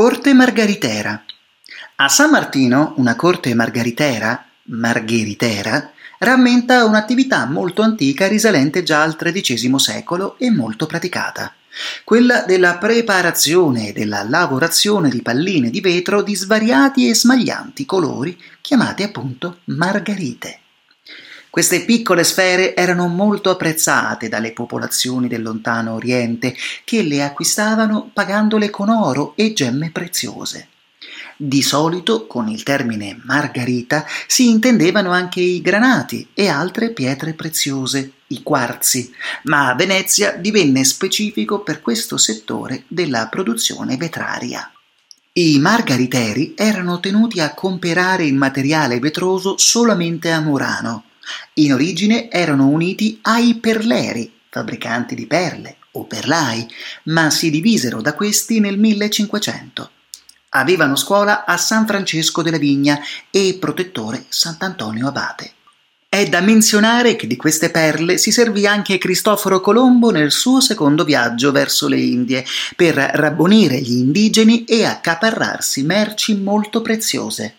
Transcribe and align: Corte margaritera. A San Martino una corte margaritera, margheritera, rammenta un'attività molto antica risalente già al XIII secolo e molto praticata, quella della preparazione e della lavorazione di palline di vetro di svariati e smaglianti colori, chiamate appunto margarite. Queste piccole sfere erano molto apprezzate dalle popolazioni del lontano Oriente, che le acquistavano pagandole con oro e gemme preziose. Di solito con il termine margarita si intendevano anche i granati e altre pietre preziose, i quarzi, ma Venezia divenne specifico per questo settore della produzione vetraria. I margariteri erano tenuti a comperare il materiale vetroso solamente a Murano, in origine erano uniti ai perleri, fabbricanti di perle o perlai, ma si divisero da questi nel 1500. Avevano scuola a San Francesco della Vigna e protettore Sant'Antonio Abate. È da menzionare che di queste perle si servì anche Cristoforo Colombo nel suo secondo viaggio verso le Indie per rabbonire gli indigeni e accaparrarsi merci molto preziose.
Corte 0.00 0.32
margaritera. 0.32 1.22
A 1.96 2.08
San 2.08 2.30
Martino 2.30 2.94
una 2.96 3.16
corte 3.16 3.52
margaritera, 3.52 4.46
margheritera, 4.62 5.92
rammenta 6.20 6.86
un'attività 6.86 7.44
molto 7.44 7.82
antica 7.82 8.26
risalente 8.26 8.82
già 8.82 9.02
al 9.02 9.14
XIII 9.14 9.78
secolo 9.78 10.38
e 10.38 10.50
molto 10.50 10.86
praticata, 10.86 11.52
quella 12.02 12.44
della 12.46 12.78
preparazione 12.78 13.88
e 13.88 13.92
della 13.92 14.22
lavorazione 14.22 15.10
di 15.10 15.20
palline 15.20 15.68
di 15.68 15.82
vetro 15.82 16.22
di 16.22 16.34
svariati 16.34 17.06
e 17.06 17.14
smaglianti 17.14 17.84
colori, 17.84 18.40
chiamate 18.62 19.02
appunto 19.02 19.58
margarite. 19.64 20.60
Queste 21.50 21.84
piccole 21.84 22.22
sfere 22.22 22.76
erano 22.76 23.08
molto 23.08 23.50
apprezzate 23.50 24.28
dalle 24.28 24.52
popolazioni 24.52 25.26
del 25.26 25.42
lontano 25.42 25.94
Oriente, 25.94 26.54
che 26.84 27.02
le 27.02 27.24
acquistavano 27.24 28.08
pagandole 28.12 28.70
con 28.70 28.88
oro 28.88 29.32
e 29.34 29.52
gemme 29.52 29.90
preziose. 29.90 30.68
Di 31.36 31.60
solito 31.60 32.28
con 32.28 32.48
il 32.48 32.62
termine 32.62 33.18
margarita 33.24 34.06
si 34.28 34.48
intendevano 34.48 35.10
anche 35.10 35.40
i 35.40 35.60
granati 35.60 36.28
e 36.34 36.46
altre 36.46 36.90
pietre 36.90 37.32
preziose, 37.32 38.12
i 38.28 38.44
quarzi, 38.44 39.12
ma 39.44 39.74
Venezia 39.74 40.36
divenne 40.36 40.84
specifico 40.84 41.60
per 41.60 41.80
questo 41.80 42.16
settore 42.16 42.84
della 42.86 43.26
produzione 43.26 43.96
vetraria. 43.96 44.70
I 45.32 45.58
margariteri 45.58 46.54
erano 46.56 47.00
tenuti 47.00 47.40
a 47.40 47.54
comperare 47.54 48.24
il 48.24 48.34
materiale 48.34 49.00
vetroso 49.00 49.56
solamente 49.58 50.30
a 50.30 50.40
Murano, 50.40 51.04
in 51.54 51.72
origine 51.72 52.30
erano 52.30 52.68
uniti 52.68 53.18
ai 53.22 53.56
perleri, 53.56 54.32
fabbricanti 54.48 55.14
di 55.14 55.26
perle 55.26 55.76
o 55.92 56.04
perlai, 56.04 56.66
ma 57.04 57.30
si 57.30 57.50
divisero 57.50 58.00
da 58.00 58.14
questi 58.14 58.60
nel 58.60 58.78
1500. 58.78 59.90
Avevano 60.50 60.96
scuola 60.96 61.44
a 61.44 61.56
San 61.56 61.86
Francesco 61.86 62.42
della 62.42 62.58
Vigna 62.58 62.98
e 63.30 63.56
protettore 63.60 64.24
Sant'Antonio 64.28 65.06
Abate. 65.06 65.52
È 66.08 66.26
da 66.26 66.40
menzionare 66.40 67.14
che 67.14 67.28
di 67.28 67.36
queste 67.36 67.70
perle 67.70 68.18
si 68.18 68.32
servì 68.32 68.66
anche 68.66 68.98
Cristoforo 68.98 69.60
Colombo 69.60 70.10
nel 70.10 70.32
suo 70.32 70.60
secondo 70.60 71.04
viaggio 71.04 71.52
verso 71.52 71.86
le 71.86 72.00
Indie 72.00 72.44
per 72.74 72.94
rabbonire 72.96 73.80
gli 73.80 73.92
indigeni 73.92 74.64
e 74.64 74.84
accaparrarsi 74.84 75.84
merci 75.84 76.34
molto 76.34 76.82
preziose. 76.82 77.54